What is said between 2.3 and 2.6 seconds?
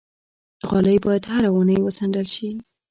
شي.